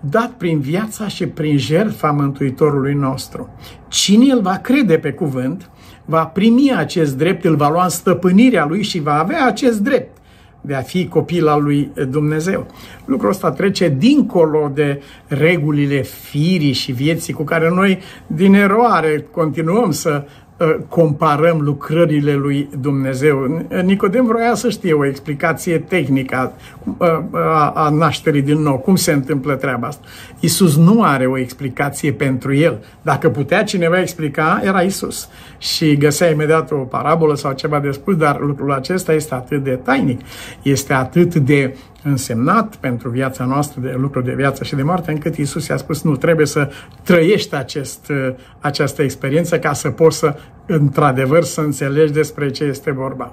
[0.00, 3.48] dat prin viața și prin jertfa Mântuitorului nostru.
[3.88, 5.70] Cine îl va crede pe cuvânt,
[6.04, 10.16] va primi acest drept, îl va lua în stăpânirea lui și va avea acest drept
[10.60, 12.66] de a fi copil al lui Dumnezeu.
[13.04, 19.90] Lucrul ăsta trece dincolo de regulile firii și vieții cu care noi din eroare continuăm
[19.90, 20.45] să Uh,
[20.88, 23.66] comparăm lucrările lui Dumnezeu.
[23.84, 26.52] Nicodem vroia să știe o explicație tehnică
[26.98, 30.06] uh, a, a nașterii din nou, cum se întâmplă treaba asta.
[30.40, 32.84] Isus nu are o explicație pentru el.
[33.02, 35.28] Dacă putea cineva explica, era Isus.
[35.58, 39.78] Și găsea imediat o parabolă sau ceva de spus, dar lucrul acesta este atât de
[39.82, 40.20] tainic,
[40.62, 45.36] este atât de însemnat pentru viața noastră de lucru de viață și de moarte, încât
[45.36, 46.70] Isus i-a spus nu, trebuie să
[47.02, 48.12] trăiești acest,
[48.60, 53.30] această experiență ca să poți să, într-adevăr, să înțelegi despre ce este vorba.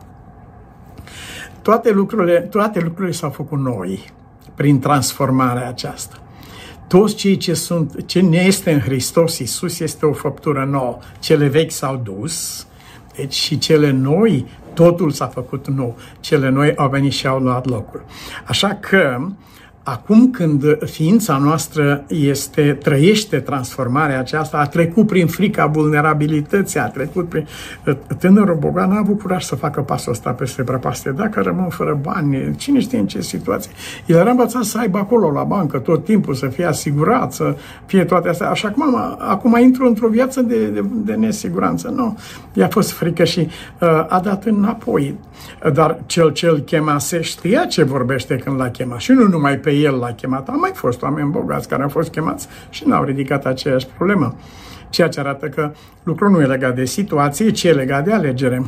[1.61, 4.11] Toate lucrurile, toate lucrurile s-au făcut noi
[4.55, 6.17] prin transformarea aceasta.
[6.87, 10.97] Toți cei ce sunt, ce ne este în Hristos Isus este o făptură nouă.
[11.19, 12.67] Cele vechi s-au dus,
[13.15, 15.97] deci și cele noi totul s-a făcut nou.
[16.19, 18.03] Cele noi au venit și au luat locul.
[18.47, 19.27] Așa că
[19.83, 27.29] Acum când ființa noastră este, trăiește transformarea aceasta, a trecut prin frica vulnerabilității, a trecut
[27.29, 27.47] prin...
[28.19, 31.11] Tânărul bogat n-a avut curaj să facă pasul ăsta peste prăpastie.
[31.11, 33.71] Dacă rămân fără bani, cine știe în ce situație?
[34.05, 38.03] El era învățat să aibă acolo la bancă tot timpul, să fie asigurat, să fie
[38.03, 38.49] toate astea.
[38.49, 41.93] Așa acum, acum intru într-o viață de, de, de nesiguranță.
[41.95, 42.17] Nu,
[42.53, 45.19] i-a fost frică și uh, a dat înapoi.
[45.73, 48.99] Dar cel ce îl chemase știa ce vorbește când l-a chemat.
[48.99, 50.49] Și nu numai pe el l-a chemat.
[50.49, 54.35] Au mai fost oameni bogați care au fost chemați și n-au ridicat aceeași problemă.
[54.89, 55.71] Ceea ce arată că
[56.03, 58.63] lucrul nu e legat de situație, ci e legat de alegere.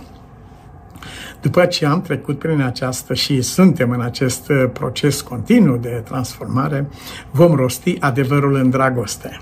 [1.41, 6.89] După ce am trecut prin această și suntem în acest uh, proces continuu de transformare,
[7.31, 9.41] vom rosti adevărul în dragoste.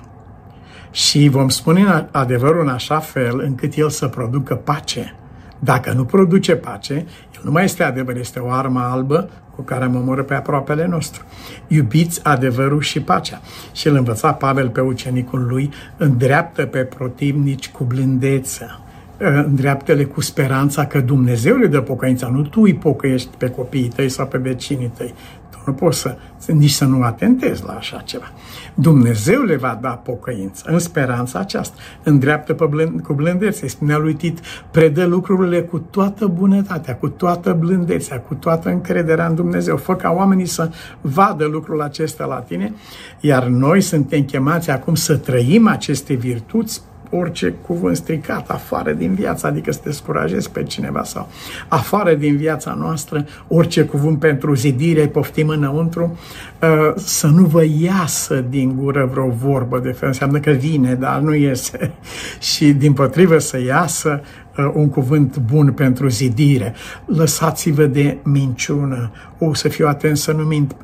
[0.91, 5.15] Și vom spune adevărul în așa fel încât el să producă pace.
[5.63, 6.93] Dacă nu produce pace,
[7.35, 10.87] el nu mai este adevăr, este o armă albă cu care mă omoră pe aproapele
[10.87, 11.23] nostru.
[11.67, 13.41] Iubiți adevărul și pacea.
[13.71, 18.77] Și îl învăța Pavel pe ucenicul lui, îndreaptă pe protivnici cu blândețe
[19.17, 24.09] îndreaptele cu speranța că Dumnezeu le dă pocăința, nu tu îi pocăiești pe copiii tăi
[24.09, 25.13] sau pe vecinii tăi.
[25.49, 28.31] Tu nu poți să, nici să nu atentezi la așa ceva.
[28.75, 31.75] Dumnezeu le va da pocăință în speranța aceasta.
[32.03, 33.67] Îndreaptă pe blând, cu blândețe.
[33.67, 34.39] Spunea lui Tit,
[34.71, 39.77] predă lucrurile cu toată bunătatea, cu toată blândețea, cu toată încrederea în Dumnezeu.
[39.77, 40.69] Fă ca oamenii să
[41.01, 42.73] vadă lucrul acesta la tine,
[43.19, 46.81] iar noi suntem chemați acum să trăim aceste virtuți
[47.19, 51.29] orice cuvânt stricat afară din viață, adică să descurajezi pe cineva sau
[51.67, 56.17] afară din viața noastră, orice cuvânt pentru zidire, poftim înăuntru,
[56.61, 61.19] uh, să nu vă iasă din gură vreo vorbă de fel, înseamnă că vine, dar
[61.19, 61.91] nu iese.
[62.53, 64.42] Și din potrivă să iasă Uh,
[64.73, 66.73] un cuvânt bun pentru zidire.
[67.05, 69.11] Lăsați-vă de minciună.
[69.39, 70.75] O să fiu atent să nu mint.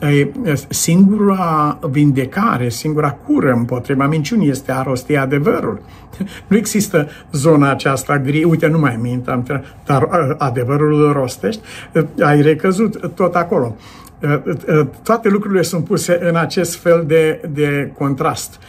[0.69, 5.82] Singura vindecare, singura cură împotriva minciunii este a rosti adevărul.
[6.47, 8.43] Nu există zona aceasta gri.
[8.43, 9.25] Uite, nu mai mint,
[9.86, 11.62] dar uh, adevărul îl rostești.
[11.93, 13.75] Uh, ai recăzut tot acolo
[15.03, 18.60] toate lucrurile sunt puse în acest fel de, de contrast.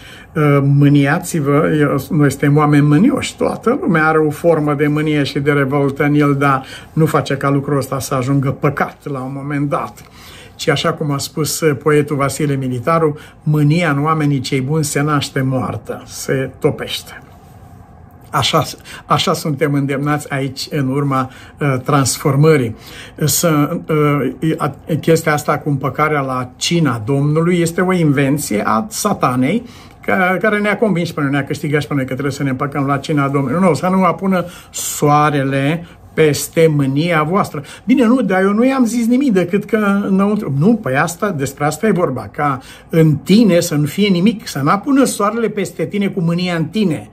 [0.63, 1.69] Mâniați-vă,
[2.11, 6.15] noi suntem oameni mânioși, toată lumea are o formă de mânie și de revoltă în
[6.15, 10.03] el, dar nu face ca lucrul ăsta să ajungă păcat la un moment dat.
[10.55, 15.41] Ci așa cum a spus poetul Vasile Militaru, mânia în oamenii cei buni se naște
[15.41, 17.23] moartă, se topește.
[18.31, 18.63] Așa,
[19.07, 22.77] așa suntem îndemnați aici în urma uh, transformării.
[23.25, 29.63] Să, uh, chestia asta cu împăcarea la cina Domnului este o invenție a satanei
[30.41, 33.29] care ne-a convins până ne-a câștigat și până că trebuie să ne împăcăm la cina
[33.29, 33.61] Domnului.
[33.61, 37.63] Nu, să nu apună soarele peste mânia voastră.
[37.85, 40.55] Bine, nu, dar eu nu i-am zis nimic decât că înăuntru.
[40.59, 44.61] Nu, păi asta, despre asta e vorba, ca în tine să nu fie nimic, să
[44.63, 47.11] nu apună soarele peste tine cu mânia în tine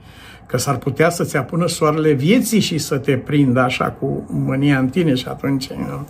[0.48, 4.88] că s-ar putea să-ți apună soarele vieții și să te prindă așa cu mânia în
[4.88, 5.70] tine și atunci...
[5.72, 6.06] Nu?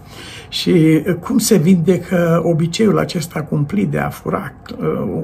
[0.48, 4.53] Și cum se vindecă obiceiul acesta cumplit de a fura?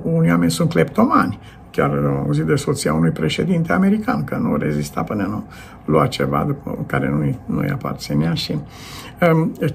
[0.02, 1.38] Unii oameni sunt cleptomani,
[1.70, 1.90] chiar
[2.32, 5.44] zi de soția unui președinte american, că nu rezista până nu
[5.84, 8.62] lua ceva după care nu-i, nu-i aparținea și um,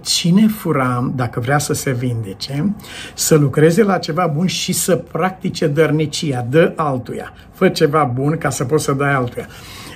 [0.01, 2.75] cine fura, dacă vrea să se vindece,
[3.13, 7.33] să lucreze la ceva bun și să practice dărnicia, dă altuia.
[7.53, 9.47] Fă ceva bun ca să poți să dai altuia.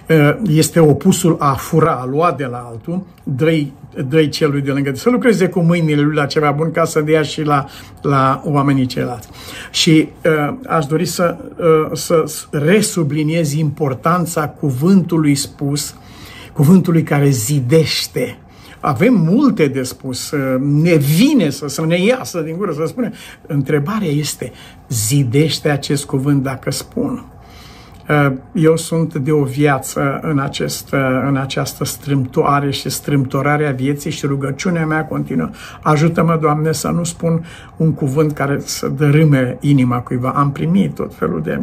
[0.09, 3.73] Uh, este opusul a fura, a lua de la altul, dă-i,
[4.09, 4.91] dă celui de lângă.
[4.93, 7.65] Să lucreze cu mâinile lui la ceva bun ca să dea și la,
[8.01, 9.29] la oamenii ceilalți.
[9.71, 15.95] Și uh, aș dori să, uh, să resubliniez importanța cuvântului spus,
[16.53, 18.37] cuvântului care zidește,
[18.85, 23.13] avem multe de spus, uh, ne vine să, să ne iasă din gură să spunem.
[23.47, 24.51] Întrebarea este,
[24.89, 27.25] zidește acest cuvânt dacă spun?
[28.09, 33.71] Uh, eu sunt de o viață în, acest, uh, în această strâmtoare și strâmtorare a
[33.71, 35.49] vieții și rugăciunea mea continuă.
[35.81, 37.45] Ajută-mă, Doamne, să nu spun
[37.77, 40.29] un cuvânt care să dărâme inima cuiva.
[40.29, 41.61] Am primit tot felul de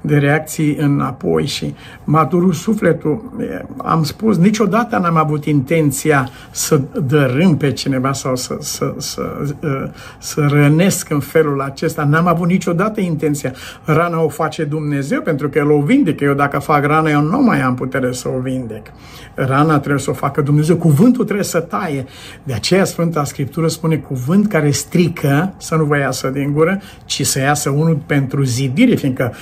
[0.00, 3.32] de reacții înapoi și m-a durut sufletul.
[3.76, 9.90] Am spus, niciodată n-am avut intenția să dărâm pe cineva sau să, să, să, să,
[10.18, 12.04] să rănesc în felul acesta.
[12.04, 13.52] N-am avut niciodată intenția.
[13.84, 16.24] Rana o face Dumnezeu pentru că El o vindecă.
[16.24, 18.86] Eu dacă fac rana, eu nu mai am putere să o vindec.
[19.34, 20.76] Rana trebuie să o facă Dumnezeu.
[20.76, 22.06] Cuvântul trebuie să taie.
[22.42, 27.26] De aceea Sfânta Scriptură spune cuvânt care strică, să nu vă iasă din gură, ci
[27.26, 29.34] să iasă unul pentru zidire, fiindcă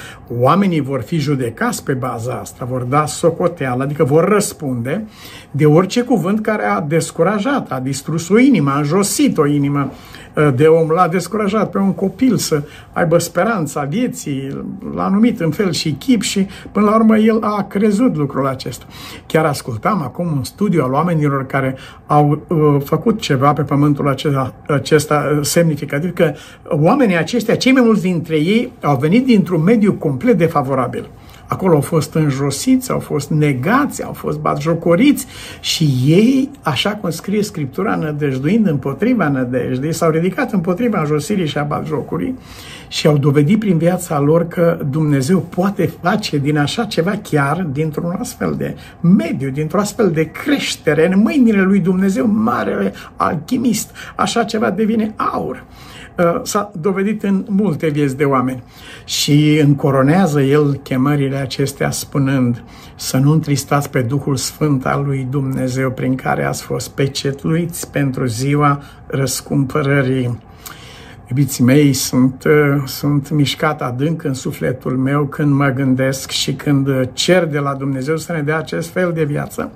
[0.44, 5.07] oamenii vor fi judecați pe baza asta, vor da socoteală, adică vor răspunde
[5.50, 9.92] de orice cuvânt care a descurajat, a distrus o inimă, a înjosit o inimă
[10.55, 15.73] de om, l-a descurajat pe un copil să aibă speranța vieții, l-a numit în fel
[15.73, 18.85] și chip și până la urmă el a crezut lucrul acesta.
[19.27, 24.55] Chiar ascultam acum un studiu al oamenilor care au uh, făcut ceva pe pământul acesta,
[24.68, 26.33] acesta uh, semnificativ, că
[26.68, 31.09] oamenii aceștia, cei mai mulți dintre ei, au venit dintr-un mediu complet defavorabil
[31.46, 35.26] Acolo au fost înjosiți, au fost negați, au fost batjocoriți
[35.61, 41.62] și ei, așa cum scrie Scriptura, nădăjduind împotriva nădejdii, s-au ridicat împotriva înjosirii și a
[41.62, 42.38] batjocurii
[42.88, 48.16] și au dovedit prin viața lor că Dumnezeu poate face din așa ceva chiar dintr-un
[48.19, 53.90] astfel de mediu, dintr-o astfel de creștere în mâinile lui Dumnezeu, marele alchimist.
[54.16, 55.64] Așa ceva devine aur.
[56.19, 58.62] Uh, s-a dovedit în multe vieți de oameni
[59.04, 62.62] și încoronează el chemările acestea spunând
[62.94, 68.25] să nu întristați pe Duhul Sfânt al lui Dumnezeu prin care ați fost pecetluiți pentru
[68.25, 70.40] ziua răscumpărării.
[71.29, 77.10] Iubiții mei, sunt, uh, sunt mișcat adânc în sufletul meu când mă gândesc și când
[77.12, 79.73] cer de la Dumnezeu să ne dea acest fel de viață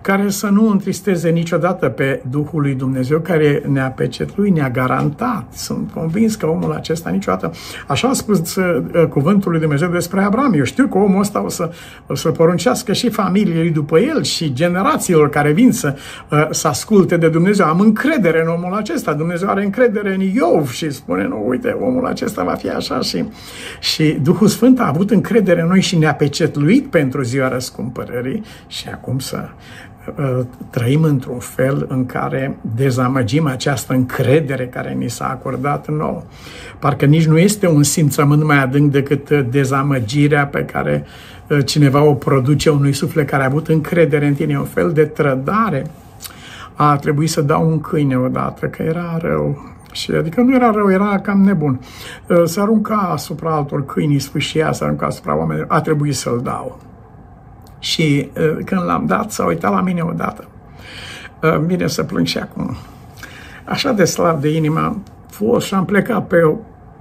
[0.00, 5.44] care să nu întristeze niciodată pe Duhul lui Dumnezeu care ne-a pecetluit, ne-a garantat.
[5.52, 7.50] Sunt convins că omul acesta niciodată,
[7.86, 10.52] așa a spus uh, cuvântul lui Dumnezeu despre Abraham.
[10.52, 11.70] Eu știu că omul ăsta o să,
[12.06, 15.96] o să poruncească și familiei după el și generațiilor care vin să,
[16.30, 17.66] uh, să asculte de Dumnezeu.
[17.66, 19.12] Am încredere în omul acesta.
[19.12, 23.24] Dumnezeu are încredere în Iov și spune, nu, uite, omul acesta va fi așa și,
[23.80, 28.88] și Duhul Sfânt a avut încredere în noi și ne-a pecetluit pentru ziua răscumpărării și
[28.88, 29.48] acum să
[29.99, 29.99] Uh,
[30.70, 36.22] trăim într-un fel în care dezamăgim această încredere care ni s-a acordat nouă.
[36.78, 41.04] Parcă nici nu este un simțământ mai adânc decât dezamăgirea pe care
[41.48, 45.04] uh, cineva o produce unui suflet care a avut încredere în tine, un fel de
[45.04, 45.86] trădare.
[46.74, 49.74] A trebuit să dau un câine odată, că era rău.
[49.92, 51.80] Și adică nu era rău, era cam nebun.
[52.26, 55.66] Uh, să arunca asupra altor câini, sfâșia, să arunca asupra oamenilor.
[55.70, 56.78] A trebuit să-l dau
[57.80, 60.48] și uh, când l-am dat, s-a uitat la mine odată.
[61.42, 62.76] Uh, bine să plâng și acum.
[63.64, 66.56] Așa de slab de inimă am fost și am plecat pe o,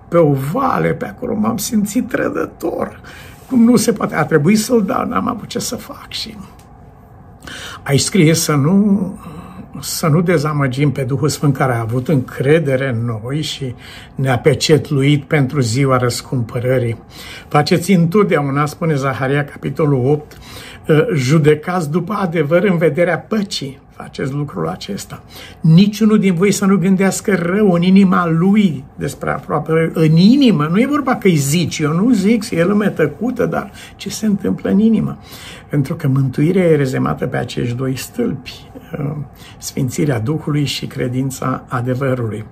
[0.07, 3.01] pe o vale pe acolo, m-am simțit trădător.
[3.49, 6.37] Cum nu se poate, a trebuit să-l dau, n-am avut ce să fac și
[7.83, 9.17] ai scris să nu
[9.81, 13.75] să nu dezamăgim pe Duhul Sfânt care a avut încredere în noi și
[14.15, 16.97] ne-a pecetluit pentru ziua răscumpărării.
[17.47, 20.37] Faceți întotdeauna, spune Zaharia, capitolul 8, Ă,
[21.13, 23.79] judecați după adevăr în vederea păcii.
[23.89, 25.23] Faceți lucrul acesta.
[25.61, 29.91] Niciunul din voi să nu gândească rău în inima lui despre aproape.
[29.93, 33.71] În inimă, nu e vorba că îi zici, eu nu zic, e lume tăcută, dar
[33.95, 35.17] ce se întâmplă în inimă?
[35.69, 39.17] Pentru că mântuirea e rezemată pe acești doi stâlpi, ă,
[39.57, 42.45] sfințirea Duhului și credința adevărului.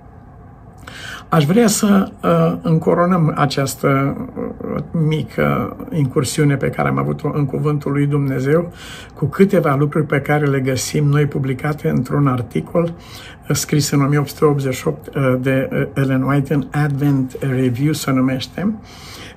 [1.28, 7.92] Aș vrea să uh, încoronăm această uh, mică incursiune pe care am avut-o în Cuvântul
[7.92, 8.72] lui Dumnezeu
[9.14, 15.06] cu câteva lucruri pe care le găsim noi publicate într-un articol uh, scris în 1888
[15.06, 18.74] uh, de uh, Ellen White în Advent Review se numește,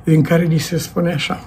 [0.04, 1.40] în care li se spune așa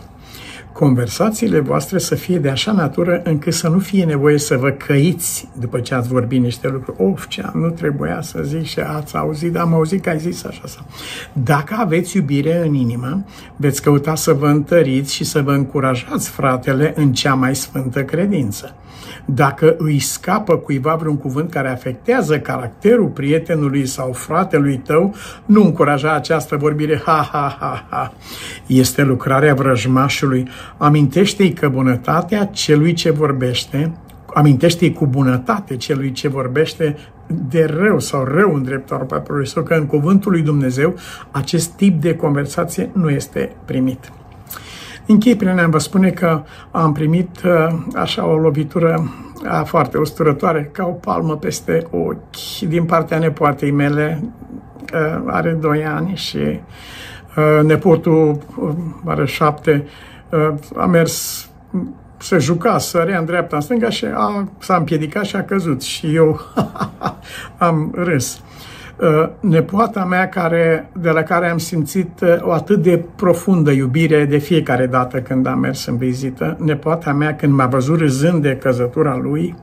[0.75, 5.49] conversațiile voastre să fie de așa natură încât să nu fie nevoie să vă căiți
[5.61, 7.03] după ce ați vorbit niște lucruri.
[7.03, 10.45] Of, ce nu trebuia să zic și ați auzit, dar am auzit că ai zis
[10.45, 10.85] așa sau.
[11.33, 13.25] Dacă aveți iubire în inimă,
[13.57, 18.75] veți căuta să vă întăriți și să vă încurajați fratele în cea mai sfântă credință.
[19.25, 25.15] Dacă îi scapă cuiva vreun cuvânt care afectează caracterul prietenului sau fratelui tău,
[25.45, 28.13] nu încuraja această vorbire ha, ha, ha, ha.
[28.67, 30.49] Este lucrarea vrăjmașului.
[30.77, 33.93] Amintește-i că bunătatea celui ce vorbește
[34.35, 36.97] amintește-i cu bunătate celui ce vorbește
[37.49, 40.95] de rău sau rău în dreptul poporului sau că în cuvântul lui Dumnezeu
[41.31, 44.13] acest tip de conversație nu este primit.
[45.07, 49.11] Închei prin a vă spune că am primit uh, așa o lovitură
[49.45, 54.25] uh, foarte usturătoare, ca o palmă peste ochi, din partea nepoatei mele,
[54.95, 56.61] uh, are doi ani și
[57.63, 58.39] nepotul
[59.05, 59.87] are șapte,
[60.77, 61.49] a mers
[62.19, 65.83] se juca, sărea în dreapta, în stânga și a, s-a împiedicat și a căzut.
[65.83, 66.41] Și eu
[67.59, 68.41] am râs.
[69.01, 74.25] Uh, nepoata mea care, de la care am simțit uh, o atât de profundă iubire
[74.25, 78.57] de fiecare dată când am mers în vizită, nepoata mea când m-a văzut râzând de
[78.57, 79.55] căzătura lui,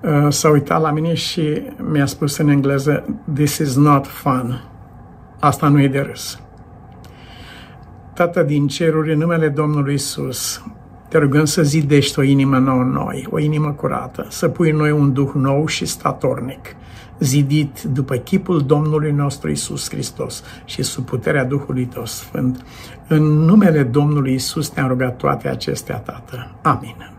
[0.00, 1.62] uh, s-a uitat la mine și
[1.92, 3.04] mi-a spus în engleză,
[3.34, 4.64] This is not fun.
[5.40, 6.40] Asta nu e de râs.
[8.14, 10.64] Tată din ceruri, în numele Domnului Isus,
[11.08, 14.76] te rugăm să zidești o inimă nouă în noi, o inimă curată, să pui în
[14.76, 16.76] noi un duh nou și statornic,
[17.18, 22.64] zidit după chipul Domnului nostru Isus Hristos și sub puterea Duhului Tău Sfânt.
[23.08, 26.50] În numele Domnului Isus te-am rugat toate acestea, Tată.
[26.62, 27.13] Amin.